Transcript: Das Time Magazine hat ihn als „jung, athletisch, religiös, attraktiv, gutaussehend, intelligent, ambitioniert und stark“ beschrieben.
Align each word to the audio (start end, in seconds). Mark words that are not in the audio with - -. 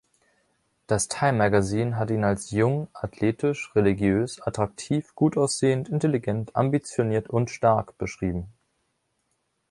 Das 0.87 1.09
Time 1.09 1.33
Magazine 1.37 1.95
hat 1.95 2.09
ihn 2.09 2.23
als 2.23 2.49
„jung, 2.49 2.87
athletisch, 2.91 3.69
religiös, 3.75 4.41
attraktiv, 4.41 5.13
gutaussehend, 5.13 5.89
intelligent, 5.89 6.55
ambitioniert 6.55 7.29
und 7.29 7.51
stark“ 7.51 7.99
beschrieben. 7.99 8.47